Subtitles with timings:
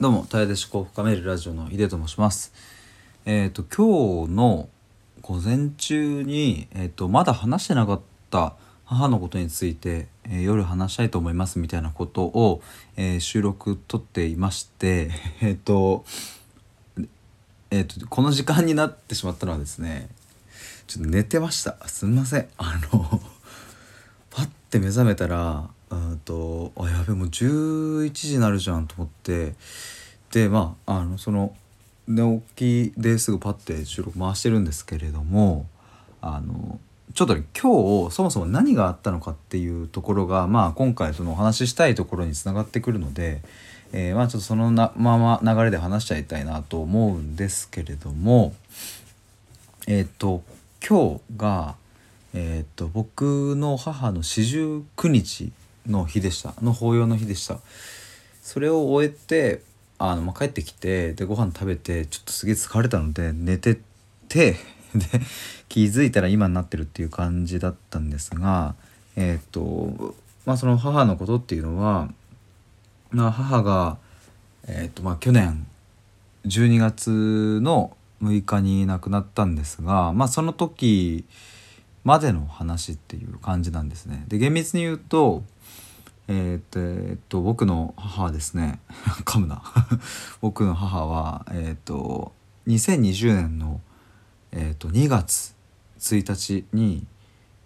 [0.00, 2.52] どうも、大で思考を深めるラジオのヒデと申します。
[3.26, 4.68] えっ、と、今日の
[5.22, 12.60] 午前中に、えっ、と、まだ話してなかった母のことについて、えー夜話したいと思いますみたいなことを、
[12.96, 16.04] え収録撮っていまして、 えっ、と、
[17.70, 20.08] えっ、と、この時間になってしまったのはですね、
[20.88, 21.76] ちょっと寝てました。
[21.86, 22.48] すみません。
[22.58, 23.22] あの、
[24.30, 29.54] パッて目覚めたらうんとあやべもう11時になるじゃんと思って。
[30.34, 31.54] でまああのその
[32.08, 35.66] 寝起きですぐパッて収録回してるんですけれども
[36.20, 36.80] あの
[37.14, 43.42] ちょっとね今日そもそも何があったのかっていうところがまあ今回そのお話ししたいところにつながってくるので、
[43.92, 48.54] えーまあちょっとそのなまま流れで話しちゃいたいなと思うんですけれども
[49.86, 50.42] えっ、と
[50.86, 51.76] 今日が
[52.32, 55.52] えーっと僕の母の四十九日
[55.86, 57.58] の日でしたの法要の日でした
[58.42, 59.62] それを終えて
[59.98, 63.78] あの、まあ、帰ってきてでご飯食べてちょっとすげえ疲れたので寝て
[64.28, 64.56] て
[64.94, 65.06] で
[65.68, 68.74] 気づいたら今になってるっていう感じだったんですが
[69.16, 70.14] えーっと
[70.46, 72.08] まあその母のことっていうのは、
[73.10, 73.98] まあ、母が
[74.66, 75.66] えーっとまあ去年
[76.46, 81.24] 12月の6日に亡くなったんですがまあその時
[82.04, 84.24] までの話っていう感じなんですね。
[84.28, 85.42] で厳密に言うと,、
[86.28, 88.80] えーっと僕の母はですね。
[89.24, 89.62] 噛むな。
[90.40, 92.32] 僕の母は、えーっと
[92.66, 93.80] 2020年の、
[94.52, 95.54] えーっと2月
[95.98, 97.06] 1日に、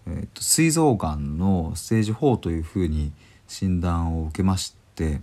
[0.06, 3.12] えーっと膵臓がんのステージ4というふうに
[3.46, 5.22] 診断を受けまして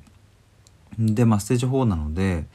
[0.98, 2.48] で、まあ、ステージ4なので、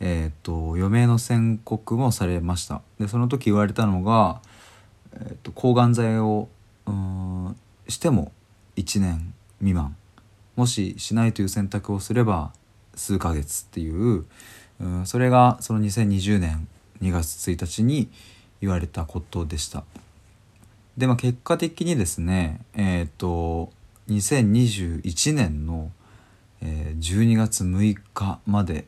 [0.00, 2.82] えーっと余命の宣告もされました。
[2.98, 4.40] でその時言われたのが
[5.14, 6.48] えー、と抗がん剤を
[6.86, 7.56] うん
[7.88, 8.32] しても
[8.76, 9.96] 1年未満。
[10.56, 12.52] もししないという選択をすれば
[12.94, 14.24] 数ヶ月っていう
[14.80, 16.68] うんそれがその2020年
[17.00, 18.10] 2月1日に
[18.60, 19.84] 言われたことでした。
[20.96, 23.72] でまあ結果的にですねえっ、と
[24.08, 25.90] 2021年の、
[26.60, 28.86] えー12月6日まで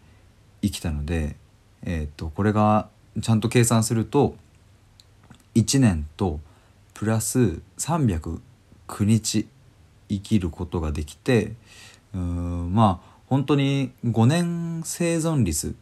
[0.62, 1.36] 生きたので、
[1.82, 2.88] えー、とこれが
[3.20, 4.34] ちゃんと計算すると
[5.54, 6.40] 1年と
[6.94, 8.40] プラス309
[9.00, 9.46] 日
[10.08, 11.52] 生きることができて
[12.14, 15.74] うーんまあ本当に5年生存率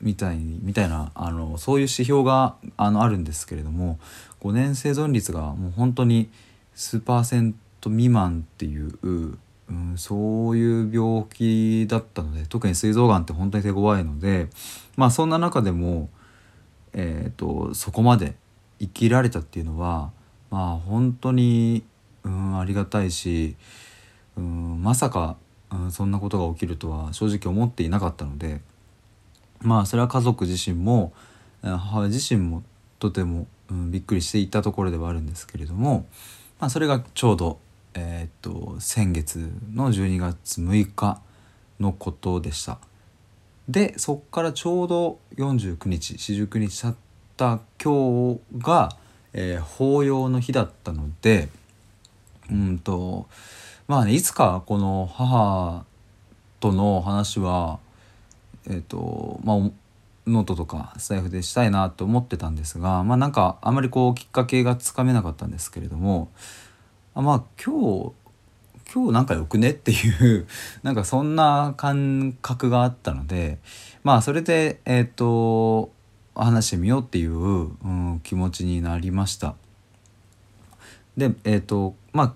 [0.00, 3.98] みたいにみたいなあのそういう指標があのあるんですけれども
[4.40, 6.30] 5年生存率がもう本当に
[6.74, 14.48] 数パーセント未満っていう、うん、そういう病気だったので特に膵臓がんって本当に手強いので
[14.96, 16.08] まあそんな中でも、
[16.92, 18.34] えー、とそこまで
[18.78, 20.12] 生きられたっていうのは
[20.50, 21.84] まあ本当に、
[22.24, 23.56] うん、ありがたいし、
[24.36, 25.36] うん、まさか、
[25.72, 28.60] うん、そんなことが起きるとは正直思っていなかったので
[29.60, 31.12] まあそれは家族自身も
[31.62, 32.62] 母親自身も
[32.98, 36.06] とても、うん、びっくりしていたところではあるんですけれども、
[36.58, 37.58] まあ、それがちょうど、
[37.94, 41.20] えーっと先月の12月6日
[41.78, 42.78] のことでした。
[43.68, 46.94] でそっからちょうど49日49日経っ
[47.36, 48.96] た今日が、
[49.32, 51.48] えー法要の日だったので
[52.50, 53.26] うんと
[53.88, 55.84] まあねいつかこの母
[56.60, 57.78] との話は
[58.68, 59.56] えっ、とまあ
[60.26, 66.30] ノートとかスタイフでしたいなと思ってたんですがまあなんかあんまりこうきっかけがつかめなかったんですけれども
[67.14, 68.12] あまあ今日
[68.92, 70.46] 今日なんかよくねっていう
[70.82, 73.58] なんかそんな感覚があったので
[74.02, 75.90] まあそれでえっ、と
[76.34, 77.34] 話してみようっていう、う
[77.88, 79.54] ん、気持ちになりました。
[81.16, 82.34] でえっ、とまあ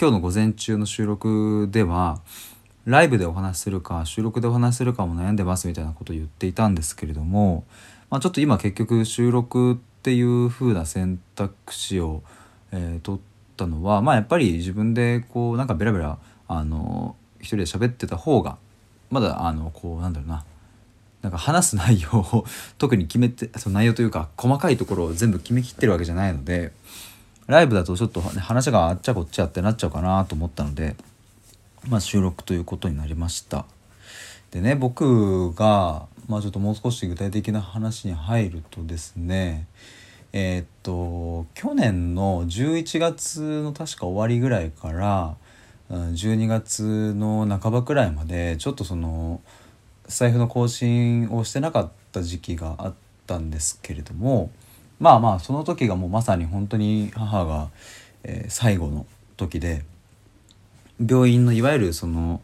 [0.00, 2.20] 今日の午前中の収録では
[2.84, 7.64] ライブでお話しするか収録でお話しするかも悩んでますみたいなことを言っていたんですけれども、
[8.10, 12.22] まあ、ちょっと今結局収録っていう風な選択肢を、
[12.72, 13.20] えー取っ
[13.56, 18.56] たのはまあやっぱり自分でこうなんかベラベラあの一人で喋ってた方が
[19.10, 20.44] まだあのこうなんだろうな
[21.22, 22.44] なんか話す内容を
[22.78, 26.72] 特に決めてその内容というか細かいところを全部決めきってるわけじゃないので
[27.48, 30.96] ライブだとちょっと話があっちゃこっちゃってなっちゃうかなと思ったので、
[31.88, 33.64] まあ、収録ということになりました。
[34.50, 39.66] でね僕が、まあ、ちょっともう少し具体的な話に入るとですね
[40.32, 45.36] えーっと去年の11月の確か終わりぐらいから
[45.90, 49.40] 12月の半ばくらいまでちょっとその
[50.06, 52.94] 財布の更新をしてなかった時期があっ
[53.26, 54.50] たんですけれども
[55.00, 57.70] まあまあその時がもうまさに本当に母が、
[58.24, 59.06] えー最後の
[59.36, 59.84] 時で
[61.04, 62.40] 病院のいわゆるその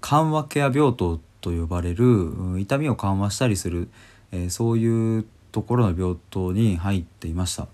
[0.00, 3.88] 緩和ケア病棟と呼ばれるうん痛みを緩和したりする、
[4.32, 7.66] えーそういうところの病棟に入っていました。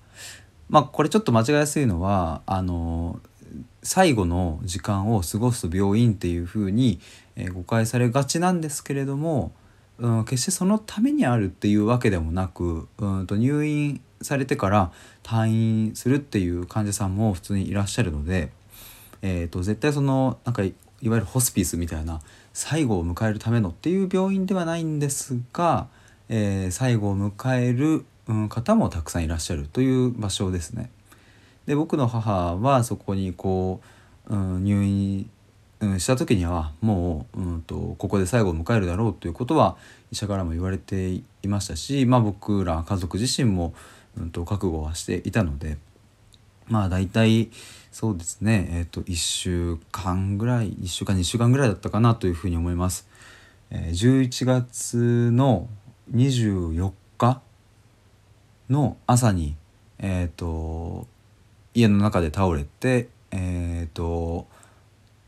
[0.70, 3.20] まあこれちょっと間違いやすいのはあの
[3.82, 7.00] 最後の時間を過ごす病院っていうふうに、
[7.36, 9.52] えー誤解されがちなんですけれども、
[9.98, 14.92] うん、決してそのためにあるっていうわけでもなくうんと入院されてから
[15.22, 18.50] 退院するっていう患者さんも普通にいらっしゃるので、
[19.22, 22.20] えー、と絶対そのなんかいいわゆるホスピスみたいな
[22.52, 25.88] 最後を迎えるためのっていう病院ではないんですが、
[26.28, 30.90] えー最後を迎える、うん、方もたくさんいらっしゃるという場所ですね。
[31.66, 33.80] で僕の母はそこにこ
[34.28, 35.30] う、うん、入院、
[35.98, 39.76] した時にはもう、うん、とここで最後を迎えるだろうということは
[40.12, 43.74] 医者からも言われていましたし、まあ、僕ら家族自身も、
[44.18, 45.78] うん、と覚悟はしていたので
[46.66, 47.50] まあ大体
[47.90, 53.08] そうですねえっ、と1週間ぐらい1週間2週間ぐらいだったかなというふうに思います。
[53.70, 55.68] えー11月の
[56.12, 57.40] 24日
[58.68, 59.56] の朝に
[59.98, 61.06] えっ、と
[61.74, 64.46] 家の中で倒れてえっ、と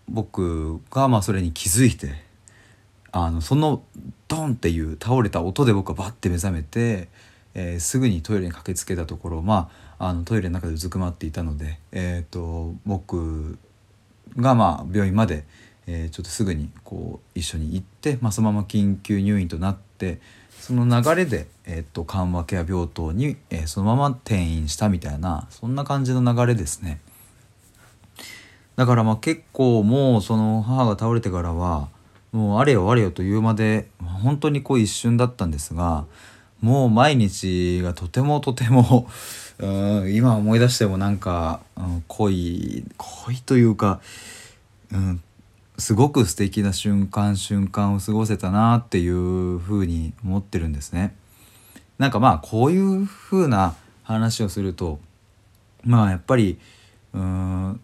[0.09, 2.27] 僕がまあそれに気づいて
[3.13, 3.83] あのその
[4.29, 7.09] ドンっていう倒れた音で僕はバッて目覚めて、
[7.59, 13.59] えーすぐにトイレに駆けつけたところまああのトイレの中でうずくまっていたので、えー、と僕
[14.37, 15.45] がまあ病院まで、
[15.87, 20.21] えーちょっとすぐにこう一緒に行って、まあ、そのまま緊急入院となって
[20.51, 27.01] その流れで、えー、と緩和ケア病棟に、えーそのまま転院したみたいなそんな感じの流れですね。
[28.77, 31.89] だからまあ結構もうその母が倒れてからは
[32.33, 33.89] もうあれよあれよというまで
[34.23, 36.05] 本当にこう一瞬だったんですが
[36.61, 39.09] もう毎日がとてもとても
[39.59, 44.01] うん今思い出してもなんか、うん、濃い濃いというか、
[44.93, 45.23] うん、
[45.79, 51.15] すごく素敵な瞬間瞬間を過ごせたなっていうふうに思ってるんですね。
[51.99, 54.99] なんかまあこういうふうな話をすると
[55.85, 56.59] まあやっぱり
[57.15, 57.81] うん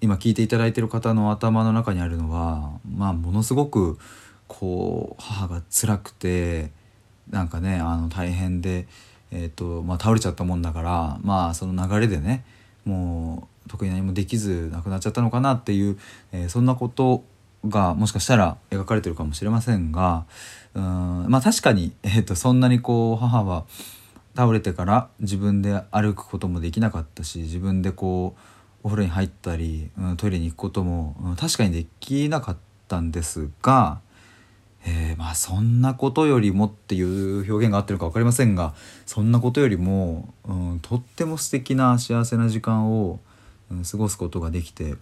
[0.00, 3.98] 今聞いていただいてる方の頭の中にあるのはまあものすごく
[4.46, 6.70] こう母が辛くて
[7.30, 8.86] なんかねあの大変で、
[9.30, 12.44] えーとまあ、倒れちゃったもんだからまあその流れでね
[12.84, 15.98] もう特に何もできず亡くなっちゃったのかなっていう、
[16.32, 17.24] えーそんなこと
[17.68, 20.26] がもしかしたら描かれてるかもしれませんが
[20.74, 23.64] うんまあ確かに、えー、とそんなにこう母は
[24.36, 28.40] 倒れてから自分で歩くこともできなかったし自分でこう
[28.82, 34.00] お風呂に入ったり、うん、トイレに行くことも、うん確かにできなかったんですが、
[34.86, 38.74] えーまあそんなことよりもっていう表現があってるか分かりませんが
[39.06, 43.20] そんなことよりも、うん、とっても素敵な幸せな時間を、
[43.70, 44.94] うん過ごすことができて、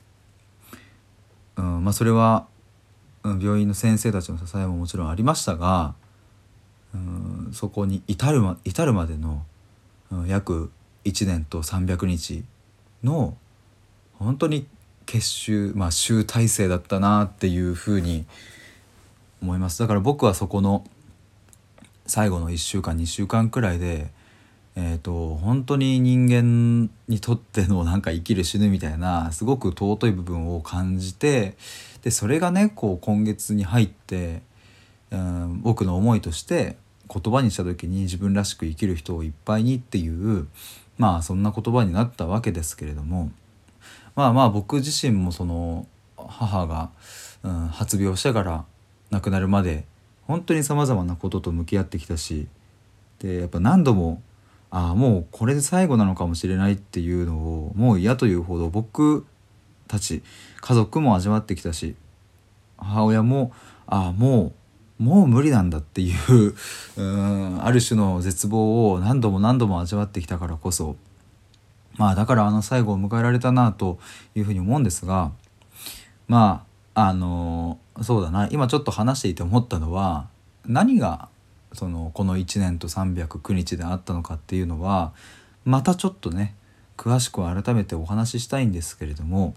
[1.57, 2.49] うんまあ、それは、
[3.23, 5.95] うん病院の先生たちの支えももちろんありましたが、
[6.95, 9.45] うんそこに至るま至るまでの、
[10.11, 10.73] うん約
[11.05, 12.43] 1年と300日
[13.05, 13.37] の
[14.15, 14.67] 本当に
[15.05, 18.27] 結集まあ集大成だったなっていうふうに
[19.43, 19.79] 思います。
[19.79, 20.85] だから僕はそこの
[22.07, 24.11] 最後の1週間2週間くらいで
[24.79, 31.57] えー、と本当に人間にとってのなんか生きる死ぬみたいなすごく尊い部分を感じて
[32.03, 34.43] でそれがねこう今月に入って、
[35.11, 36.77] うん、僕の思いとして
[37.09, 40.47] 言葉にした時に自分らしく生きる人をいっぱいにっていう
[40.99, 43.31] まあそんな言葉になったわけですけれども
[44.15, 45.87] まあまあ僕自身もその
[46.19, 46.91] 母が、
[47.43, 48.65] うん、発病してから
[49.11, 49.85] 亡くなるまで
[50.27, 52.47] 本当にさまざまなことと向き合ってきたし
[53.21, 54.23] でやっぱ何度も
[54.71, 59.25] ああもうこれで最後なのかもしれないっていうのをもう嫌というほど僕
[59.89, 60.23] たち
[60.61, 61.95] 家族も味わってきたし
[62.77, 63.53] 母親も
[63.87, 64.53] ああも
[64.99, 66.55] うもう無理なんだっていう
[66.97, 70.97] うんある種の絶望を何度も何度も味わってきたからこそ
[71.97, 73.99] まあだからあの最後を迎えられたなと
[74.35, 75.33] いうふうに思うんですが
[76.29, 78.49] まああのそうだな。
[78.51, 80.29] 今ちょっと話していて思ったのは
[80.67, 81.29] 何が
[81.73, 85.13] そのこの1年と309日であったのかっていうのは
[85.65, 86.55] またちょっとね
[86.97, 89.55] 詳しく改めてお話ししたいんですけれども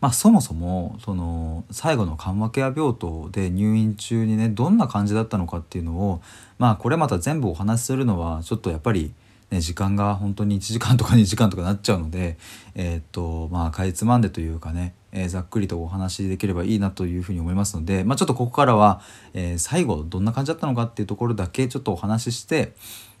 [0.00, 6.20] まあそもそもその最後の緩和ケア病棟で入院中にねどんな感じだったのかっていうのを
[6.58, 9.12] まあこれまた全部お話しするのはちょっとやっぱり
[9.50, 12.38] ね、時間が本当に1時間とか2時間とかなっちゃうので、
[12.76, 19.00] えーっとまあかいつまんでというかね、えーざっくりとお話しできればいいなというふうに思いますので、まあ、ちょっとここからは、
[19.34, 22.72] えー最後どんな感じだったのかっていうところだけちょっとお話しして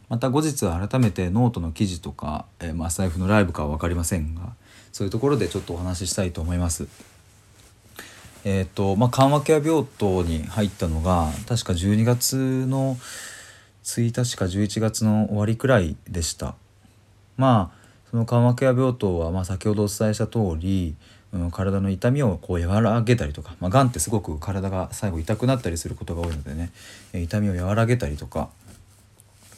[0.08, 4.54] また後日改めてノートの記事とか、えーまあ、財布のライブかは分かりませんが
[4.92, 6.88] そういうところでちょっとお話ししたいと思います。
[8.44, 12.96] えっ、とまあ緩和ケア病棟に入ったのが確か12月の
[13.84, 16.54] 1日か11月の終わりくらいでした
[17.36, 17.80] まあ
[18.10, 20.96] その緩和ケア病棟はまあ先ほどお伝えした通り、
[21.32, 26.72] うん、体の痛みをこう和らげたりとか、まあ、がんってすごく体が最後痛くなったりすることが多いのでね
[27.14, 28.50] 痛みを和らげたりとか、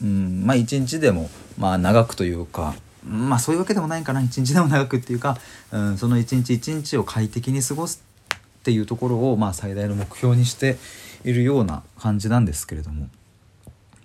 [0.02, 2.74] うん、まあ一日でもまあ長くというか
[3.04, 5.38] まあそういうわけでもないかな一日でも長くっていうか、
[5.72, 8.02] うん、その一日一日を快適に過ごす
[8.36, 10.76] っていうところを、まあ、最大の目標にして
[11.24, 13.08] いるような感じなんですけれども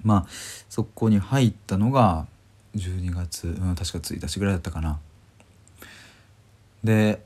[0.04, 0.26] まあ
[0.70, 2.26] そこに入ったのが
[2.76, 5.00] 12月、うん、確か1日ぐらいだったかな。
[6.84, 7.22] で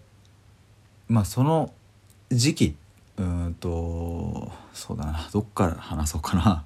[1.11, 1.73] まあその
[2.31, 2.75] 時期
[3.17, 6.63] うんとそうだなどっから話そうかな。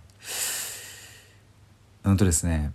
[2.05, 2.71] うんとですね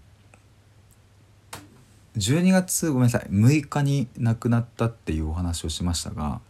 [2.16, 6.40] 12月ごめんなさい6日に亡くなったっていうお話をしましたが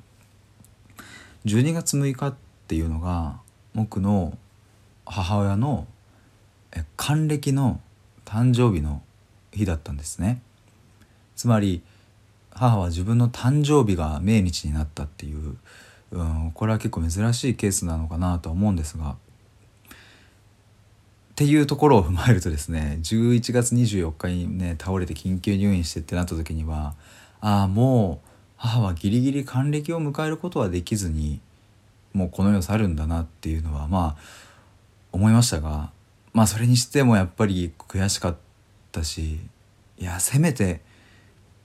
[1.45, 2.35] 12月6日っ
[2.67, 3.39] ていうのが
[3.75, 4.39] 僕の
[5.05, 5.87] 母親の
[6.97, 7.83] 還暦の
[8.25, 9.03] 誕生日の
[9.53, 10.41] 日だったんですね
[11.37, 11.83] つまり
[12.51, 15.57] 母は自分の誕生日が命日になったっていう、
[16.13, 19.17] うん、これは結構珍しいケースなのかなとは思うんですがっ
[21.37, 26.95] ていうところを踏まえるとですね11月24日にね倒れて緊急入院してってなった時には
[27.41, 31.41] ああもう母はギリギリ還暦を迎えることはできずに
[32.13, 34.23] もうこの世去るんだなっていうのはまあ
[35.13, 35.91] 思いましたが
[36.35, 38.37] まあそれにしてもやっぱり悔しかっ
[38.93, 39.39] たし
[39.97, 40.83] いやせめて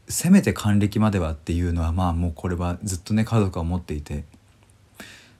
[0.08, 4.24] せめて還暦まではっていうのはまあもうこれはずっとね家族は思っていて。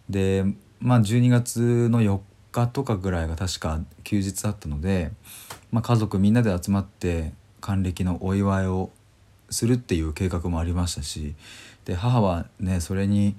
[0.10, 0.46] で
[0.80, 2.20] まあ12月の4
[2.52, 5.12] 日とかぐらいが確か休日だったので、
[5.72, 8.92] まあ、家族みんなで集まって還暦のお祝いを
[9.50, 11.36] するっていう計画もありましたし
[11.86, 13.36] で母はねそれに、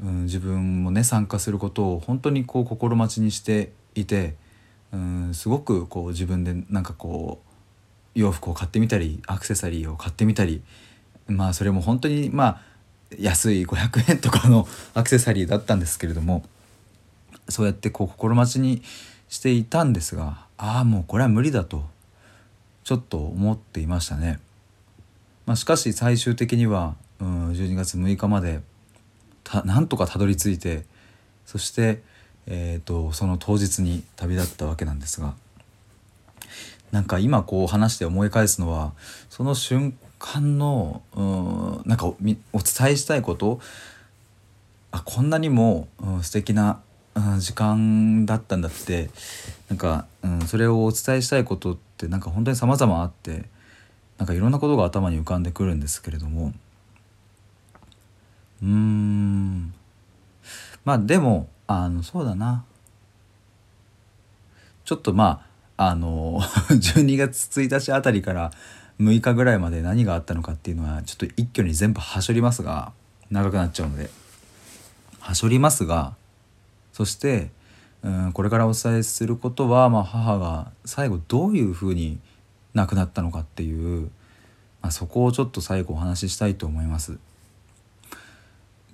[0.00, 4.34] うん、自分もね参加することを本当にこう心待ちにしていて、
[4.92, 7.51] うん、すごくこう自分でなんかこう
[8.14, 10.62] 洋服を買ってみたりアクセサリーを買ってみたり
[11.26, 12.60] まあそれも本当にまあ
[13.18, 16.44] 安い500円とかの アクセサリーだったんですけれども
[17.48, 18.82] そうやってこう心待ちに
[19.28, 21.84] していたんですがああもうこれは無理だと
[22.84, 24.40] ちょっと思っていましたね。
[25.46, 28.60] まあ、しかし最終的には、うん、12月6日まで
[29.44, 30.84] たなんとかたどり着いて
[31.46, 32.02] そして、
[32.46, 35.34] えーと、その当日に旅立ったわけなんですが
[36.92, 38.92] なんか今こう話して思い返すのは
[39.30, 42.38] その瞬間のうんなんかお伝
[42.90, 43.60] えしたいこと
[44.92, 46.80] あこんなにも、うん、素敵な、
[47.14, 49.08] うん、時間だったんだって
[49.68, 53.46] なんか、うん、それをお伝えしたいことってなんか本当に様々あって
[54.18, 56.52] なんかいろんなことが頭に浮かんでくるんですけれども。
[58.62, 59.74] うーん。
[60.84, 62.64] まあでもあのそうだな。
[64.84, 65.51] ちょっとまあ
[65.88, 68.52] あの 12月1日あたりから
[69.00, 72.92] 6日ぐらいまで何があったのかっていうのはちょっと一挙に全部はしょりますが
[73.30, 74.10] 長くなっちゃうので
[75.18, 76.14] はしょりますが
[76.92, 77.50] そして
[78.02, 82.20] うんこれからお伝えすることは、まあ、母が最後どういうふうに
[82.74, 84.10] 亡くなったのかっていう、
[84.82, 87.18] まあ、そこをちょっと最後お話ししたいと思います。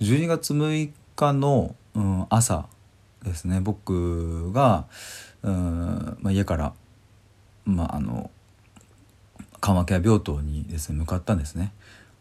[0.00, 2.66] 12月6日の、うん、朝
[3.24, 4.86] ですね僕が、
[5.42, 6.72] うんまあ、家から、
[7.64, 8.30] まあ、あの
[9.60, 11.72] 緩和ケア病棟にですね向かったんですね。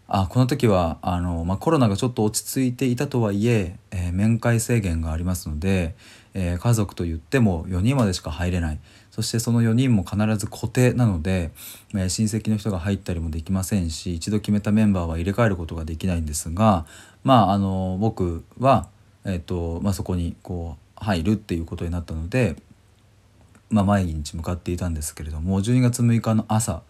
[0.10, 5.96] あこの時はあの、まあ、コロナがちょっと落ち着いていたとはいええー、面会制限がありますので、
[6.34, 8.80] えー、家族と言っても4人までしか入れない
[9.12, 11.52] そしてその4人も必ず固定なので、
[11.94, 16.86] えー、親戚の人が入ったりもできませんし一度決めたメンバーは入れ替えることができないんですが
[17.26, 18.88] まああの僕は、
[19.26, 22.56] えーとまあ、そこにこう入るっていうことになったので、
[23.70, 26.84] まあ、毎日向かっていたんですけれども12月6日の朝、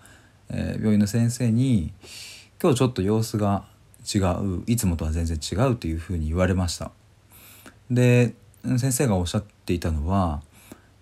[0.50, 1.92] え病院の先生に
[2.62, 3.66] 「今日ちょっと様子が
[4.14, 6.92] 違ういつもとは全然違う」というふうに言われました。
[7.90, 8.34] で
[8.78, 10.42] 先生がおっしゃっていたのは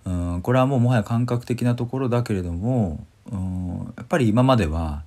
[0.05, 5.03] うんこれはもうもはや感覚的なところだけれどもうんやっぱり今までは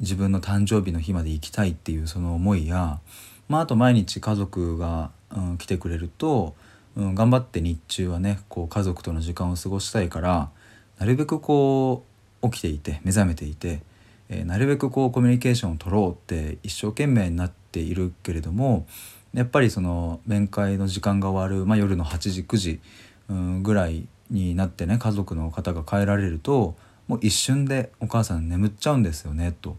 [0.00, 3.00] 自分の誕生日の日まで行きたいっていうその思いや、
[3.48, 6.54] まあ、あと毎日家族が、うん、来てくれると、
[6.96, 10.50] うん、頑張って日中はねこう家族との時間を過ごしたいから
[10.98, 12.04] なるべくこ
[12.42, 13.82] う起きていて目覚めていて、
[14.28, 18.86] えー、なるべくこうコミュニケーションを取ろうって一生懸命になっているけれども
[19.34, 22.80] やっぱりその面会の時間が終わる、まあ、夜の8時9時、
[23.28, 26.74] うん、ぐらいになってね家族の方が帰られると
[27.06, 29.76] もう一瞬でお母さん眠っちゃうんですよねと。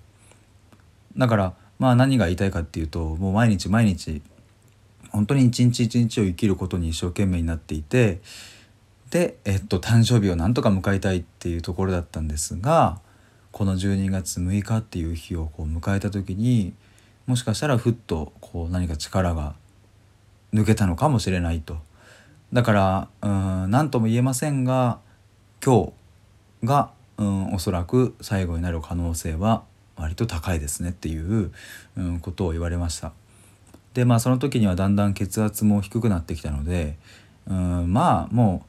[1.17, 4.21] だからまあ何が言いたいかっていうともう毎日毎日
[5.11, 8.21] 本当に一日一日を生きることに一生懸命になっていて
[9.09, 12.99] で、えっと、誕生日をなんとか迎えたいっていうところだったんですが
[13.51, 16.73] この12月6日っていう日をこう迎えた時に
[17.25, 19.55] もしかしたらふっとこう何か力が
[20.53, 21.77] 抜けたのかもしれないと
[22.53, 23.27] だからう
[23.67, 24.99] ん何とも言えませんが
[25.63, 25.91] 今
[26.61, 29.63] 日がうんおそらく最後になる可能性は
[29.97, 31.51] 割と高いですねっていう、
[32.21, 33.13] ことを言われました。
[33.97, 36.99] でまあその時にはだんだん血圧も低くなってきたので
[37.47, 38.63] うんまあも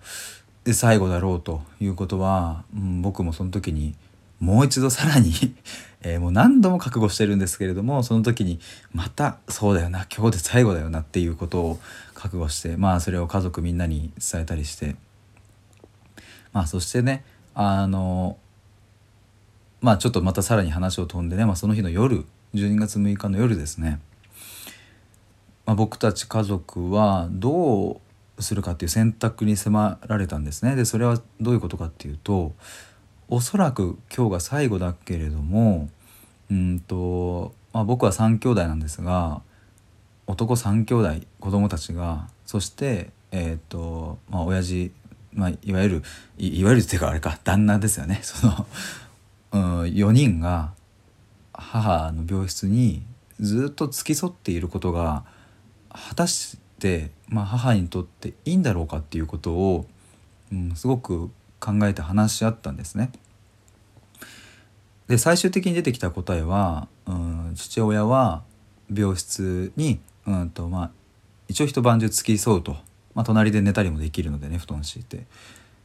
[0.64, 3.94] う最後だろうということは、うん、僕もその時に
[4.40, 5.34] もう一度さらに
[6.00, 8.58] え、もう何度も覚悟してるんですけれどもその時に
[8.94, 11.80] またそうだよな今日で最後だよなっていうことを
[12.14, 14.96] 覚悟してまあそれを家族みんなに伝えたりして。
[16.54, 17.22] まあそしてね
[17.54, 18.38] あの
[19.82, 24.00] まあちょっとまたさらに話を飛んでね、まあ、その日の夜12月6日の夜ですね、
[25.68, 28.00] まあ、僕たち家族はど
[28.38, 30.74] うするかっていう選択に迫られたんですね。
[30.76, 32.54] でそれはどういうことかっていうと
[33.28, 35.90] おそらく今日が最後だけれども
[36.50, 39.42] うんと、まあ、僕は3兄弟なんですが
[40.26, 44.90] 男3兄弟子供たちがそしてえっ、ー、とまあ親父、
[45.34, 46.02] まあ、いわゆる
[46.38, 48.20] いわゆるっていうかあれか旦那ですよね。
[48.24, 48.66] その
[49.52, 50.72] うん、4人が
[51.52, 53.02] 母の病室に
[53.38, 55.24] ずっと付き添っていることが
[55.90, 59.86] 果たして、まあ、母にとっていいんだろうかっていうことを、
[60.52, 61.30] うん、すごく
[61.60, 63.10] 考えて話し合ったんですね。
[65.08, 68.42] で最終的に出てきた答えは、うん、父親は
[68.94, 70.90] 病室に、うんとまあ、
[71.48, 72.72] 一応一晩中付き添うと、
[73.14, 75.24] まあ、隣で寝たりもできるのでね布団敷いて、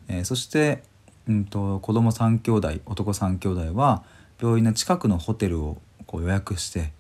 [0.10, 0.84] えー、そして
[1.28, 4.04] うんと、子供3兄弟男3兄弟は
[4.42, 6.92] 病院の近くのホテルをこう予約して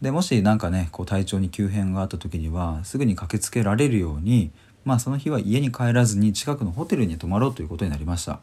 [0.00, 4.50] でもし何かねこう体調に急変があった時にはすぐに駆けつけられるように、
[4.84, 8.40] まあ、その日は家に帰らずに近くのホテルに泊まろうということになりました。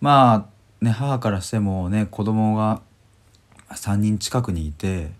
[0.00, 0.48] ま
[0.80, 2.80] あね母からしてもね子供が
[3.70, 5.10] 3人近くにいて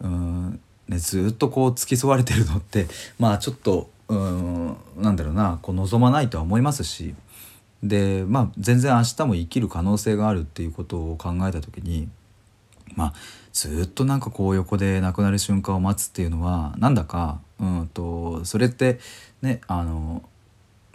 [0.00, 2.86] うん、ね、ずっとこう付き添われてるのって
[3.18, 7.14] まあちょっとうんなんだろうなこう望まないとは思いますし
[7.82, 12.08] でまあ全然明日も生きる可能性があるっていうことを考えた時に
[12.94, 13.14] まあ
[13.52, 18.98] ずっとなんかこう横で亡くなる瞬間を待つっていうのはなんだかうんとそれって
[19.42, 20.22] ねあの、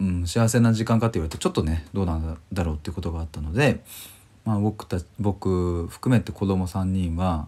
[0.00, 3.80] うん、幸せな時間かって言われるとちょっとねどうなんだろうっていうことがあったので、
[4.44, 7.46] まあ、僕た僕含めて子供3人は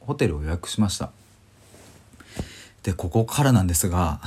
[0.00, 1.10] ホテルを予約しました。
[2.84, 4.20] でここからなんですが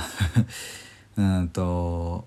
[1.16, 2.26] うんと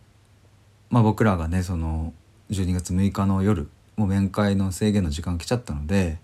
[0.89, 2.13] まあ僕らがねその
[2.51, 6.19] 12月6日の夜もう面会の制限の時間来ちゃったので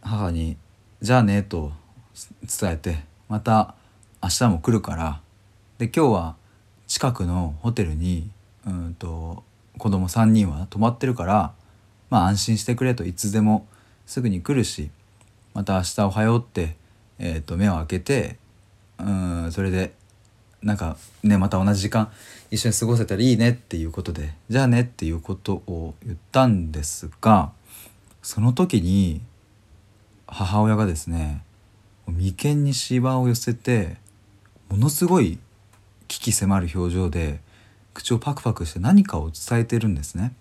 [0.00, 0.56] 母に
[1.02, 1.72] 「じゃあね」と
[2.60, 3.74] 伝えてまた
[4.22, 5.20] 明日も来るから。
[5.78, 6.36] で今日は
[6.86, 8.30] 近くのホテルに
[8.66, 9.44] うんと
[9.76, 11.52] 子供3人は泊まってるから
[12.08, 13.04] まあ安心してくれと。
[13.04, 13.66] いつでも
[14.06, 14.90] すぐに来るし
[15.52, 16.76] また明日おはようって、
[17.18, 18.36] えー、と目を開けて
[18.98, 19.92] うんそれで
[20.62, 22.10] なんかねまた同じ時間
[22.50, 27.52] 一緒に過ごせたらいいねっていうことでじゃあねっていうことを言ったんですが
[28.22, 29.20] その時に
[30.26, 31.42] 母親がですね
[32.06, 33.96] 眉間にしわを寄せて
[34.68, 35.38] ものすごい
[36.08, 37.40] 危機迫る表情で
[37.94, 40.34] 口をパクパクして何かを伝えてるんですね。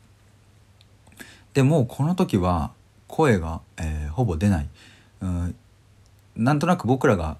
[1.53, 2.71] でもこの時は
[3.07, 4.69] 声が、えー、ほぼ出ない、
[5.21, 5.55] うん、
[6.35, 7.37] なんとなく僕らが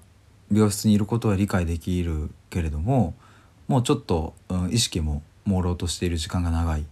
[0.50, 3.14] 病室にいることは理解できるけれども
[3.68, 6.86] もうちょっと、うん、意識も朦朧としている時間が長い、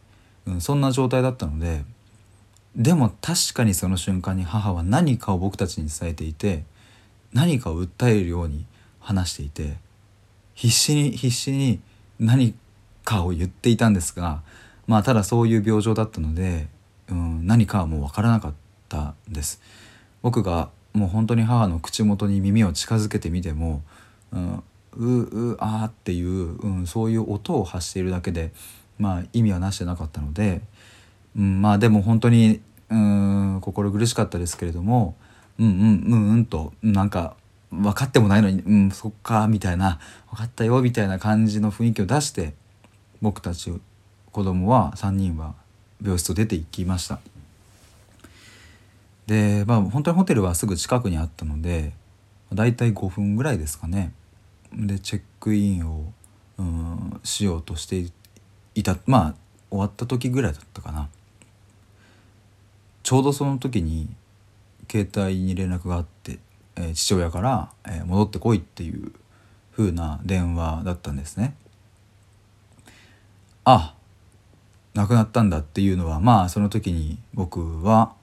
[0.46, 1.84] うん、そんな状態だったので
[2.76, 6.64] でも確かにその瞬間に母は何かを僕たちに伝えていて
[7.32, 8.66] 何かを訴えるように
[8.98, 9.76] 話していて
[10.54, 11.80] 必死に必死に
[12.18, 12.54] 何
[13.04, 14.42] かを言っていたんですが
[14.86, 16.68] まあただそういう病状だったので、
[17.08, 18.52] うん、何かはもう分からなかっ
[18.88, 19.60] たんです。
[20.22, 23.82] 僕がもう本当に母の口元に耳を近づけてみても
[24.32, 24.62] 「うん、
[24.96, 28.52] ううあ」っていう、うん、そういう音を発しているだけで、
[28.98, 30.62] まあ、意味はなしてなかったので、
[31.36, 35.16] うん、まあでも本当にうん心苦しかったですけれども
[35.58, 37.34] 「うんうんうんうん」となんか
[37.70, 39.98] 分かってもないのに「うんそっか」みたいな
[40.30, 42.54] 「分かったよ」みたいな感じの雰囲気を出して
[43.20, 43.72] 僕たち
[44.30, 45.54] 子供は3人は
[46.02, 47.20] 病室を出て行きました。
[49.26, 51.92] でまあ本当にホテルはすぐ近くにあったので
[52.52, 54.12] だいたい5分ぐらいですかね
[54.72, 56.12] でチェックインを、
[56.58, 58.06] うん、しようとして
[58.74, 59.34] いたまあ
[59.70, 61.08] 終わった時ぐらいだったかな
[63.04, 64.08] ちょうどその時に
[64.90, 66.38] 携帯に連絡があって、
[66.74, 69.12] えー、父親から、えー、戻ってこいっていう
[69.76, 71.54] 風な電話だったんですね。
[73.64, 73.94] あ
[74.94, 78.14] 亡くなったんだっていうのはまあその時に僕は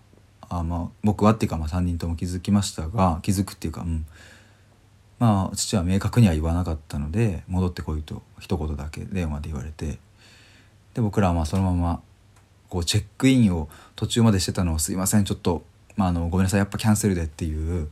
[0.49, 4.05] あまあ僕はっていうかまあ3人とも気づきましたが気づくっていうかうん
[5.19, 9.99] まあ父は明確には言わなかったので戻ってこいと一言だけ電話で言われて
[10.93, 12.01] で僕らはまあそのまま
[12.71, 15.25] こうチェックインを途中までしてたのを「すいません。
[15.25, 15.65] ちょっと、
[15.97, 16.59] まあ、あのごめんなさい。
[16.59, 17.89] やっぱキャンセルで」っていう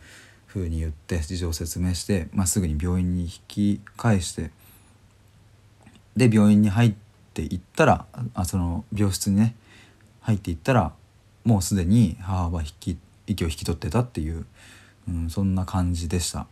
[0.48, 4.52] ふうに言って事情を説明して、まあ、すぐに病院に引き返して。
[6.15, 6.94] で病院に入っ
[7.34, 9.56] ていったらあその病室にね
[10.22, 10.94] 入っていったら
[11.44, 14.46] もうすでに母は引き息を引き取ってたっていう、
[15.08, 16.48] うん、そんな感じでした。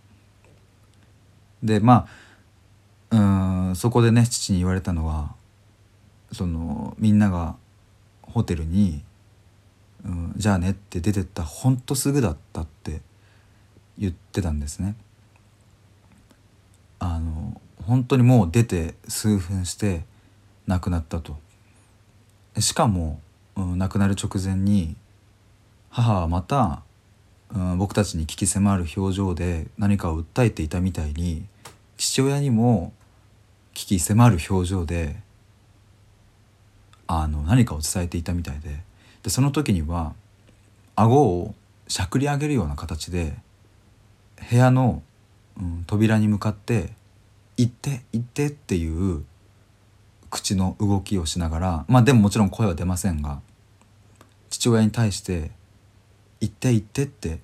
[1.63, 2.08] でま
[3.10, 5.34] あうんそこでね父に言われたのは
[6.34, 7.56] そのみんなが
[8.32, 9.04] ホテルに、
[10.06, 13.02] うん、じゃあねって出てったほんとすぐだったって
[13.98, 14.96] 言ってたんですね。
[17.00, 20.04] あの本当にもう出て数分して
[20.66, 21.38] 亡くなったと。
[22.60, 23.20] しかも、
[23.56, 24.96] うん、亡くなる直前に
[25.90, 26.82] 母はまた、
[27.54, 31.46] うん、僕たちに危機迫る表情で何かを訴えていたみたいに
[31.98, 32.94] 父親にも
[33.74, 35.18] 危機迫る表情で
[37.08, 38.88] あの何かを伝えていたみたいで。
[39.24, 40.13] でその時には
[40.96, 41.54] 顎を
[41.89, 43.38] しゃくり上げるような形で
[44.50, 45.02] 部屋の、
[45.60, 46.93] うん、扉に向かって
[47.58, 49.26] 「行って行って」っていう
[50.30, 53.41] 口の動きをしながらまあでももちろん声は出ませんが
[54.50, 55.52] 父親に対して
[56.39, 57.39] 「行って行って」って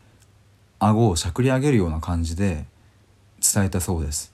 [0.79, 2.65] 顎をしゃくり上げるような感じで
[3.41, 4.31] 伝えたそうです。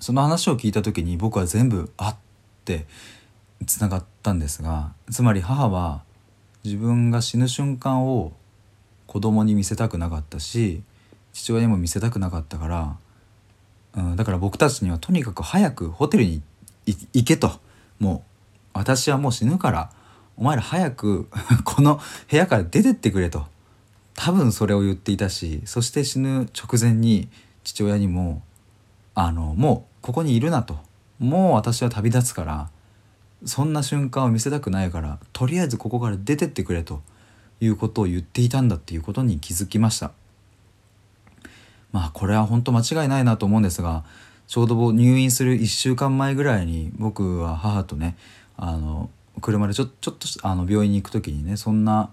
[0.00, 2.16] その話を聞いた時に僕は全部「あっ」
[2.66, 2.86] て
[3.66, 6.02] つながったんですがつまり母は
[6.64, 8.32] 自分が死ぬ瞬間を
[9.06, 10.82] 子供に見せたくなかったし
[11.32, 12.96] 父親にも見せたくなかったから、
[13.96, 16.42] うん、だから僕たちにはとにかく早くホテルに
[16.86, 17.52] 行けと。
[17.98, 18.24] も
[18.74, 19.90] う私はもう死ぬから
[20.36, 21.28] お前ら早く
[21.64, 23.46] この部屋から出てってくれと。
[24.14, 27.28] 多分それを言っていたしそして死ぬ直前に
[27.64, 28.42] 父親にも
[29.16, 30.78] あのもうここにいるなと。
[31.18, 32.70] もう私は旅立つから
[33.44, 37.02] そんな瞬間を見せたくないからとりあえずここから出てってくれと
[37.60, 40.12] いうことを言っていたんだっていうことに気づきました。
[41.92, 44.04] まあこれは本当間違いないなと思うんですが
[44.48, 48.16] ちょうど入院する1週間前ぐらいに僕は母とね
[48.56, 52.10] あの車でちょちょっとあの病院に行く時にねそんな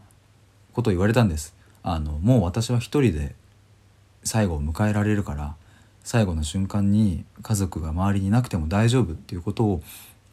[0.73, 1.55] ことを言われたんです。
[1.83, 3.35] あのもう私は一人で
[4.23, 5.55] 最後を迎えられるから
[6.03, 9.81] 最後の瞬間に家族が周りにいなくても大丈夫っていうことを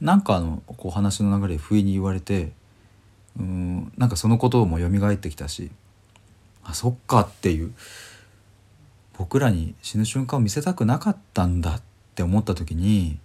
[0.01, 2.53] なんかあのこう話の流れで不意に言われて
[3.39, 5.71] うんなんかそのことも蘇ってきたし
[6.65, 7.73] あそっかっていう
[9.17, 11.83] 僕らに死ぬ瞬間を見せたくなかったんだっ
[12.15, 13.19] て思った時に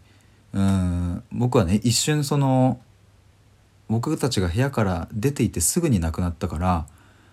[0.53, 2.79] うん僕はね一瞬その
[3.89, 6.87] 僕たちが部屋から出ていてすぐに亡くなったから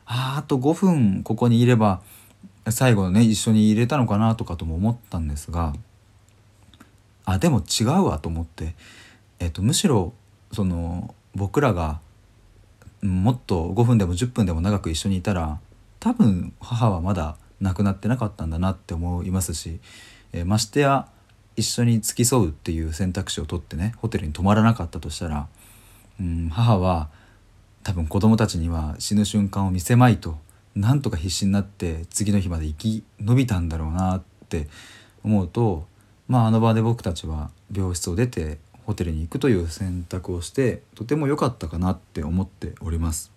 [0.05, 2.03] ああと5分ここにいれば
[2.69, 5.75] 最後ね一緒に入れたのかなとかとも思ったんですが
[7.25, 8.75] あでも違うわと思って
[9.41, 10.13] えっと、むしろ
[10.53, 12.01] その僕らが
[13.03, 15.59] もっと5分でも10分でも長く一緒にいたら
[15.99, 19.81] 多分母はまだ亡くなってなかったんだなって思いますし、
[20.33, 21.09] えー、ましてや
[21.57, 25.49] 一緒に付き添うっていう選択肢を取ってねホテルに泊まらなかったとしたら、
[26.21, 27.09] うん、母は
[27.83, 30.39] 多分子供たちには死ぬ瞬間を見せまいと
[30.75, 34.69] なんとか必死になって次の日まで生き延びたんだろうなって
[35.25, 35.87] 思うと
[36.29, 38.59] まああの場で僕たちは病室を出て
[38.91, 43.31] ホテルに行くという選択をしてとても良かったかなって思っております。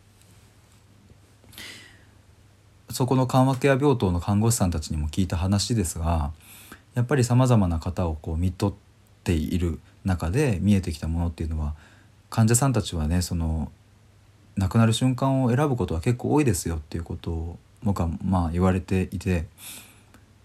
[2.90, 6.32] そこの緩和ケア病棟の看護師さんたちにも聞いた話ですが
[6.94, 8.74] やっぱりさまざまな方をこう見とっ
[9.24, 11.74] ている中で見えてきたものっていうのは
[12.30, 13.72] 患者さんたちはねその
[14.58, 19.48] 亡くなる瞬間を選ぶことは結構多いですよっていうことを僕はまあ言われていて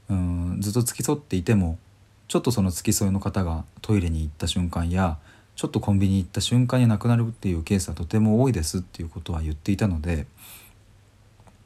[0.08, 1.78] うんずっと付き添っていても
[2.28, 5.18] ちょっとその付き添いの方がトイレに行った瞬間や
[5.56, 10.26] ちょっとコンビニ行った瞬間に亡くなるっていうケースはとても多いですっていうことは言っていたので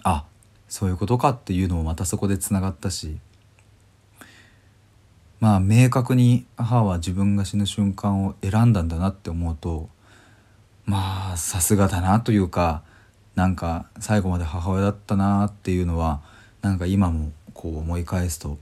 [0.02, 0.24] あ
[0.68, 3.18] そういうことかっていうのもまたそこでつながったし
[5.40, 9.88] まあ明確に母は自分が死ぬ瞬間を選んだんだなって思うと
[10.86, 12.82] まあさすがだなというか
[13.34, 16.22] なんか最後まで母親だったなっていうのは
[16.62, 18.58] なんか今もこう思い返すと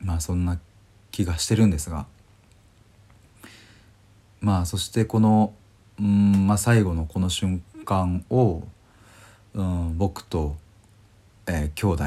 [0.00, 0.58] まあそんな
[1.16, 2.04] 気がしてるんですが
[4.40, 5.54] まあそしてこの、
[5.98, 8.64] うんまあ、最後のこの瞬間を、
[9.54, 10.56] うん、僕と、
[11.46, 12.04] えー、兄弟、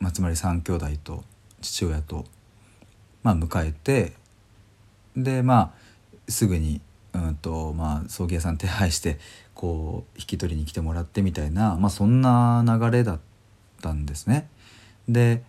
[0.00, 1.22] まあ、つまり3兄弟と
[1.60, 2.24] 父親と、
[3.22, 4.14] まあ、迎えて
[5.14, 6.80] でまあすぐに、
[7.12, 9.18] うんとまあ、葬儀屋さん手配して
[9.52, 13.20] こう引き取りに来てもらってみたいな、まあ、そんな流れだっ
[13.82, 14.48] たんですね。
[15.08, 15.42] で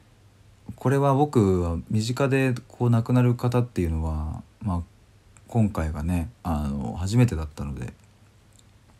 [0.75, 4.81] これは僕は身近でこう亡くなる方っていうのは、まあ、
[5.47, 7.93] 今回がねあの初めてだったので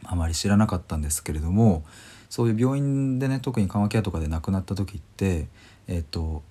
[0.06, 1.84] あまり知らなかったんですけれども
[2.30, 5.48] そういう病院でね特に緩和ケアとかで亡くなった時って
[5.88, 6.44] えっ、と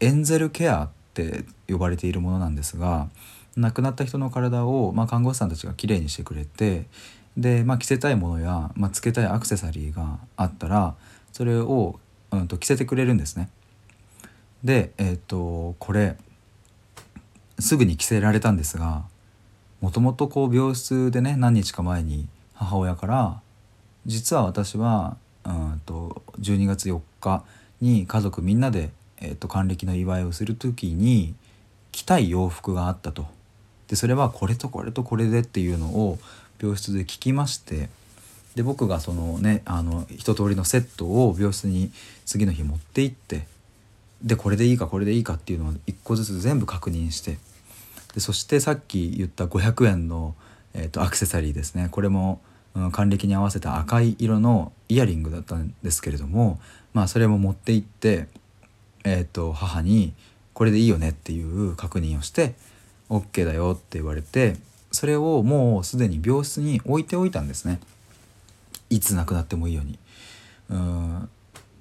[0.00, 3.08] エンゼルケアって呼ばれているものなんですが
[3.56, 6.86] 亡くなった人の体を、まあ、看護師さんたちがきれいにしてくれて
[7.36, 10.94] で、まあ、着せたいものや、まあ、つけたいアクセサリーがあったら
[11.32, 11.98] それを、
[12.30, 13.48] うん、と着せてくれるんですね。
[14.64, 16.16] で、えっ、とこれ
[17.58, 19.04] すぐに着せられたんですが
[19.80, 23.40] もともとこう病室でね何日か前に母親から
[24.06, 27.44] 「実は私はうんと12月4日
[27.80, 31.34] に家族みんなで、えー、と還暦の祝いをする時に
[31.90, 33.26] 着たい洋服があったと。
[33.88, 36.18] でそれはこれとこれとこれでっていうのを
[36.60, 37.90] 病室で聞きまして
[38.54, 41.90] で僕がそのねあの一通りのセットを病室に
[42.24, 43.46] 次の日持って行って
[44.22, 47.38] でこれでいいかこれでいいかっていうのを一個ずつ全部確認して
[48.14, 50.34] でそしてさっき言った500円の、
[50.74, 52.40] えーと、アクセサリーですねこれも、
[52.74, 56.60] うん、還暦に合わせた赤い色のイヤリングだったんですけれども
[56.94, 58.28] まあそれも持って行って、
[59.04, 60.12] えーと、母に
[60.54, 62.54] 「これでいいよね」っていう確認をして
[63.10, 64.56] 「OK だよ」って言われて
[64.92, 67.80] それをもうすでに病室に置いておいたんですね
[68.90, 69.98] いつ亡くなってもいいように。
[70.68, 71.28] うん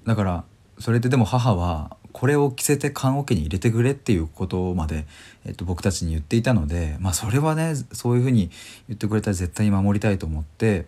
[0.05, 0.43] だから
[0.79, 5.05] それででも母はこれを着せて棺桶に入れてくれっていうことまで、
[5.45, 8.49] えっと、僕たちに言っていたので、まあ、それはねそういうふうに
[8.87, 10.85] 言ってくれたら絶対に守りたいと思って、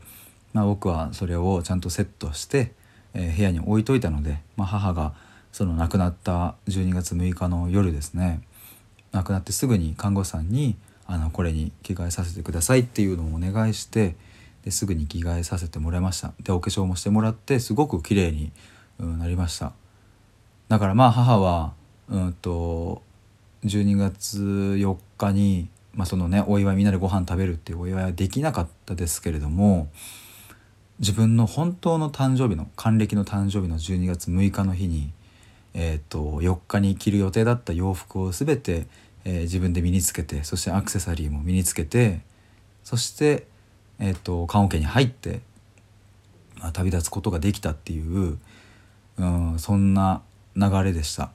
[0.54, 2.72] まあ、僕はそれをちゃんとセットして、
[3.14, 5.14] えー、部屋に置いといたので、まあ、母が
[5.52, 8.42] その亡くなった12月6日の夜ですね
[9.12, 14.16] 亡くなってすぐに看護師さんにあのこれに着替えさせてくださいっていうのをお願いして
[14.64, 16.34] ですぐに着替えさせてもらいました。
[16.42, 18.52] でお化粧もしてもらってすごく綺麗に、
[19.00, 19.83] なりました。
[20.70, 21.74] だからまあ母は
[22.10, 23.02] うんと
[23.66, 24.40] 12月
[24.78, 29.90] 4日に、まあ、そのねお祝いみんなでご飯食べるっていうお祝いはできなかったですけれども
[31.00, 35.12] 自分の本当の誕生日の還暦の誕生日の12月6日の日に、
[35.74, 38.88] えーと、4日に着る予定だった洋服を全て、
[39.26, 42.22] えー、自分で身につけてそしてアクセサリーも身につけて
[42.84, 43.48] そして、
[44.00, 45.42] えーと、棺桶に入って、
[46.60, 48.38] まあ、旅立つことができたっていう、
[49.18, 50.22] うん、そんな
[50.56, 51.32] 流れでした。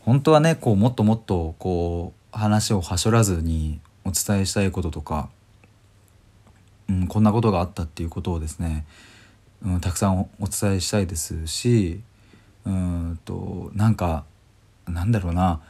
[0.00, 5.30] 本当はねこうもっともっとこう話をはしょらずにお伝えしたいこととか、
[6.88, 8.84] うん、こんなことがあったっていうことをですね、
[9.64, 12.00] うん、たくさんお伝えしたいですし
[12.66, 14.24] うんとなんか
[14.86, 15.60] なんだろうな。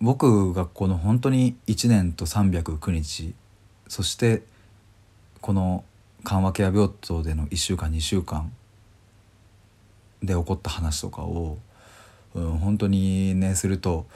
[0.00, 3.34] 僕がこの本当に1年と309日
[3.88, 4.42] そして
[5.40, 5.84] この
[6.22, 8.52] 緩和ケア病棟での1週間2週間
[10.22, 11.58] で起こった話とかを、
[12.34, 14.06] うん、本当にねすると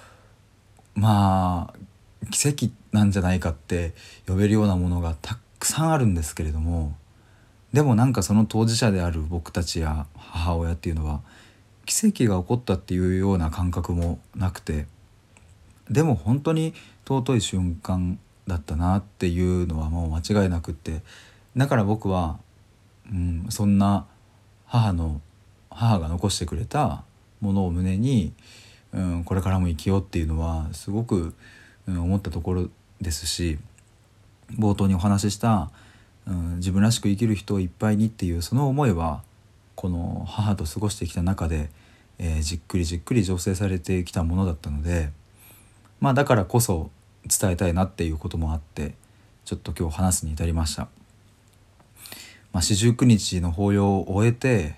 [0.95, 3.95] まあ奇跡なんじゃないかって
[4.27, 6.97] 呼べるようなものがたくさんあるんですけれども
[7.73, 11.23] でもなんかその当事者である僕たちや母親っていうのは
[11.87, 14.87] 奇跡が起こったっていうような感覚もなくて
[15.91, 16.75] でも本当に
[17.07, 21.01] 尊い瞬間だったなっていうのはもう間違いなくって
[21.57, 22.39] だから僕は、
[23.11, 24.07] うん、そんな
[24.67, 25.21] 母の
[25.75, 27.03] 母が残してくれた
[27.41, 28.33] ものを胸に、
[28.93, 31.35] うん、これからも生きようっていうのはすごく、
[31.89, 32.69] うん、思ったところ
[33.01, 33.59] ですし
[34.59, 35.71] 冒頭にお話しした、
[36.27, 39.23] うん、自分らしく生きる人をいっぱいにっていうその思いは
[39.75, 41.71] この母と過ごしてきた中で、
[42.19, 45.11] えー、じっくりじっくり醸成されてきたものだったので
[46.01, 46.91] まあだからこそ
[47.27, 48.95] 伝えたいなっていうこともあって
[49.45, 50.89] ちょっと今日話すに至りました。
[52.53, 54.77] まあ、四十九日の法要を終えて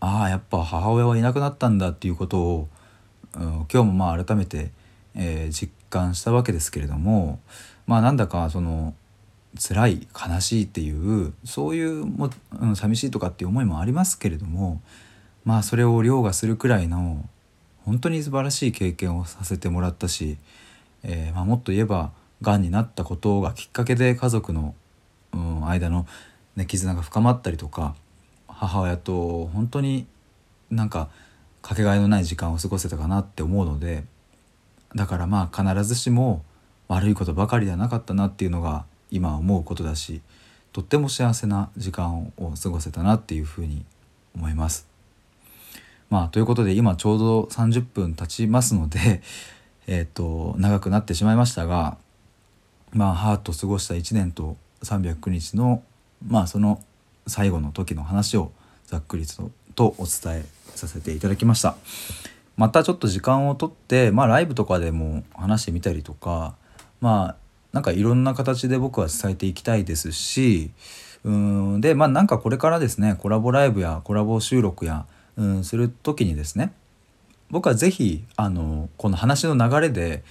[0.00, 2.68] ああやっぱ母親はいなくなったんだっていうことを、
[3.34, 4.70] うん、今日もまあ改めて、
[5.14, 7.40] えー、実感したわけですけれども
[7.86, 8.94] まあなんだかその
[9.58, 12.30] 辛い悲しいっていうそういうも、
[12.60, 14.80] うん、寂しいとかっていう思いもありますけれども
[15.44, 17.26] まあそれを凌駕するくらいの
[17.86, 20.36] 本当に素晴らしい経験をさせてもらったし、
[21.04, 22.10] えー、まあ、もっと言えば
[22.42, 24.74] がんになったことがきっかけで家族の、
[25.32, 26.04] うん、間の、
[26.56, 27.94] ね、絆が深まったりとか
[28.56, 30.06] 母親と本当に
[30.70, 31.08] なんか
[31.62, 34.04] かけがえのない時間を過ごせたかなって思うので
[34.94, 36.42] だからまあ必ずしも
[36.88, 40.20] 悪いことばかりではなかったなっていうのが今思うことだし
[40.72, 43.84] とっても幸せな時間を過ごせたなっていうふうに
[44.34, 44.86] 思います。
[46.10, 49.22] まあということで今ちょうど30分経ちますので
[49.88, 51.96] えっ、と長くなってしまいましたが
[52.92, 55.82] まあ母と過ごした1年と309日の
[56.24, 56.82] まあその
[57.26, 58.52] 最後の時の話を
[58.86, 61.76] ざっくりととお伝えさせていただきました。
[62.56, 66.54] またちょっと時間をとってまあライブとかでも話してみたりとか
[67.00, 67.36] まあ
[67.72, 70.70] なんかいろんな形で僕は伝えていきたいですし
[71.24, 75.04] うんでまあなんかこれからですねコラボライブやコラボ収録や
[75.36, 76.72] うんする時にですね
[77.50, 80.24] 僕は是非あのこの話の流れで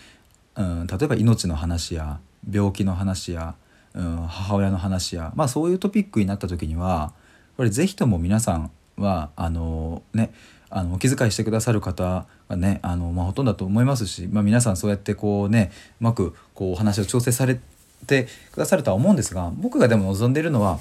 [0.55, 3.53] うん例えば命の話や病気の話や
[3.95, 7.13] うん母親の話や、まあ、そういうトピックになった時には
[7.57, 10.33] これ是非とも皆さんはあのね
[10.69, 17.59] あのお気遣いしてくださる方がねあの、まあ、ほとんどだと思いますし、まあ、皆さんそうやってこうねうまくこうお話を調整され
[18.05, 20.79] てくださるとは思うんですが僕がでも望んでいるのは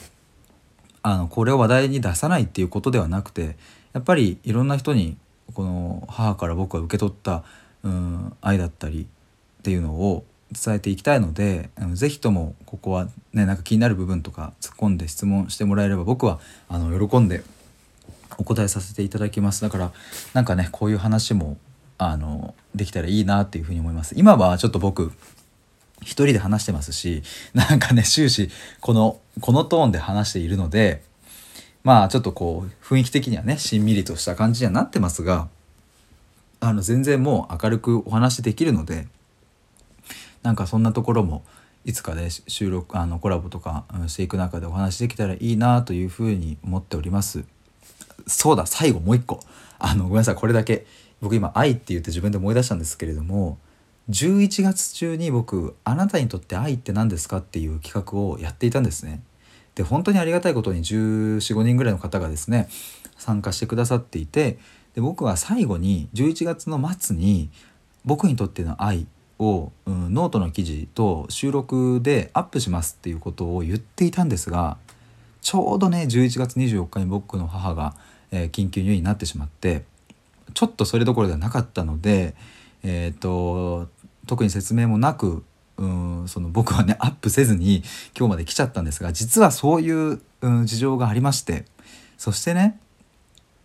[1.02, 3.56] あのこれを話題に出さないっていうことではなくて
[3.92, 5.16] やっぱりいろんな人に
[5.52, 7.44] この母から僕は受け取った
[7.82, 9.06] うん愛だったり
[9.58, 10.24] っていうのを
[10.54, 17.42] 伝えていきたいので是非ともここはねなんか気になる部分とか突っ込んで質問してもらえれば僕はあの喜んで
[18.38, 19.62] お答えさせていただきます。
[19.62, 19.92] だから
[20.32, 21.56] なんかねこういう話も
[21.98, 24.14] あのできたらいいなっていうふうに思います。
[24.16, 25.12] 今はちょっと僕
[26.02, 27.22] 一人で話してますし
[27.54, 31.02] なんかね終始このこのトーンで話しているので
[31.82, 35.48] まあちょっとこう雰囲気的にはねしんみりとした感じにはなってますが
[36.60, 39.06] あの全然もう明るくお話できるので
[40.44, 41.42] なんかそんなところも
[41.84, 47.44] いつかで、ね、収録あのコラボとかしていく中でお話できたらいいなというふうに思っております。
[48.26, 49.40] そうだ最後もう一個
[49.78, 50.86] あのごめんなさいこれだけ
[51.20, 53.58] 僕今「愛」って言って自分で思い出したんですけれども
[54.10, 59.22] 11月中に僕「あなたにとって愛って何ですか?」っていう企画をやっていたんですね。
[59.74, 62.68] で本当にありがたいことに1415人ぐらいの方がですね
[63.18, 64.58] 参加してくださっていて
[64.94, 67.50] で僕は最後に11月の末に
[68.04, 69.06] 僕にとっての愛
[69.38, 74.76] を、うん、ノートの記事と収録でアップしますっていうことを言っていたんですが
[75.40, 77.94] ちょうどね11月24日に僕の母が、
[78.30, 79.84] えー、緊急入院になってしまって
[80.54, 82.34] ちょっとそれどころではなかったので、
[82.82, 83.88] えーと、
[84.26, 85.42] 特に説明もなく
[85.76, 87.82] うんその僕はねアップせずに
[88.16, 91.64] 今日まで来ちゃったんですが実はそういう、うん、事情がありまして
[92.16, 92.78] そしてね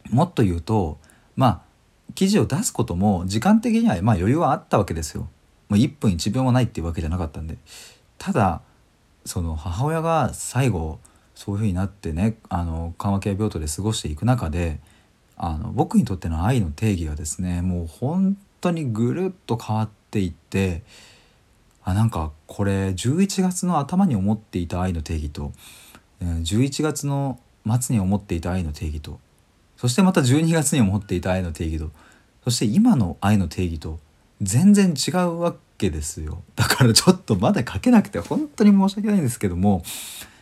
[0.09, 0.97] もっと言うと
[1.35, 1.61] まあ
[2.15, 5.29] 記事を出すことも時間的にはまあ余裕はあったわけですよ。
[5.69, 7.57] もう1分1秒もないっていうわけじゃなかったんで
[8.17, 8.61] ただ
[9.25, 10.99] その母親が最後
[11.35, 14.79] そういうふうになってねあの緩和ケア病棟で過ごしていく中で
[15.37, 20.83] あの僕にとっての愛の定義がですねもう本当にぐるっと変わっていって
[21.83, 25.53] あなんかこれ11月の頭に思っていた愛の定義と
[26.21, 27.39] 11月の
[27.79, 29.19] 末に思っていた愛の定義と
[29.77, 31.89] そしてまた12月に思っていた愛の定義と
[32.43, 33.99] そして今の愛の定義と
[34.41, 36.43] 全然違うわけですよ。
[36.55, 39.83] だからちょっとまだ書けなくて本当に申し訳ないんですけども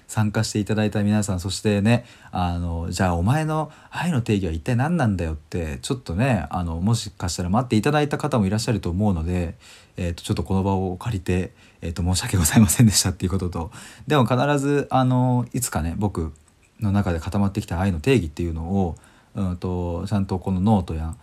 [0.08, 9.56] 参加していただいた皆さんそしてねあのじゃあお前の愛の定義は一体何なんだよってちょっとねあのもしかしたら待っていただいた方もいらっしゃると思うので、
[9.98, 13.72] えー、とちょっとこの場を借りて、えー、と申し訳ございませんでしたっていうことと。
[14.08, 16.34] でも必ずあのいつかね僕
[16.80, 18.96] の中で固まってきた愛の定義っていうのを、
[19.36, 21.16] うんと、ちゃんとこのノートや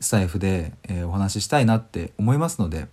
[0.00, 2.86] スタイフで、えー、お話ししたいなって思いますので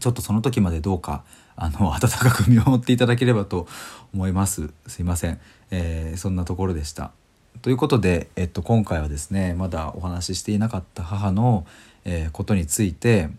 [0.00, 1.24] ちょっとその時までどうか
[1.56, 3.66] あの 温かく見守っていただければと
[4.14, 4.70] 思います。
[4.86, 7.12] すいません、えー、そんなところでした。
[7.62, 11.66] ということで、えっと、今回はですねまだお話ししていなかった母の、
[12.04, 13.30] えー、ことについて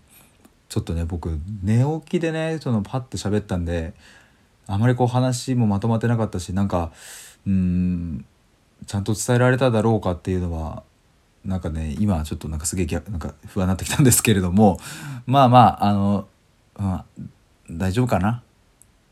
[0.70, 3.94] ちょっとね僕寝起きでねそのパッて喋ったんで
[4.66, 6.92] あまりこう話もまとまってなかったしなんか
[7.46, 8.26] うん
[8.86, 10.84] ちゃんと伝えられただろうかっていうのは
[11.48, 14.80] なんかね今ちょっとなんかすげえなんか不安になってきたんですけれども
[15.26, 16.28] まあまああの、
[16.78, 17.22] まあ、
[17.72, 18.44] 大丈夫かな？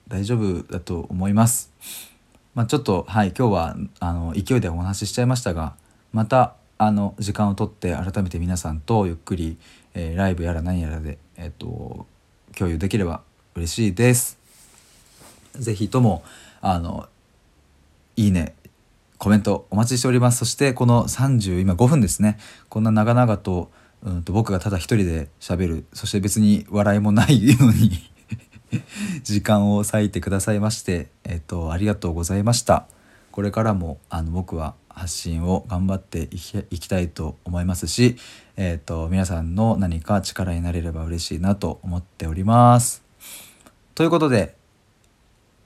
[0.07, 1.71] 大丈夫だと思います。
[2.53, 5.75] まあ、ちょっとはい今日はあの勢いでお話ししちゃいましたが
[6.13, 9.57] またあの時間をとって改めて皆さんとゆっくり、
[9.93, 12.05] えー、ライブやら何やらで、えーと、
[12.57, 13.21] 共有できれば
[13.55, 14.37] 嬉しいです。
[15.53, 16.23] 是非とも
[16.61, 17.07] あの
[18.17, 18.55] いいね
[19.17, 22.37] コメントお待ちしておりますそしてこの30今5分ですね
[22.69, 23.71] こんな長々と,、
[24.03, 27.91] うんと僕がただ一人でしゃべるそして別に笑いもないのに
[29.23, 32.87] 時間を割いてくださいまして、えっと、ありがとうございました。
[33.31, 38.15] これからもあの僕は発信を頑張っていきたいと思いますし、
[38.55, 43.03] えっと、皆さんの何か力になれれば嬉しいなと思っております。
[43.93, 44.55] ということで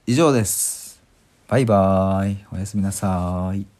[0.08, 0.79] 以上です。
[1.50, 2.46] バイバーイ。
[2.54, 3.79] おやすみなさい。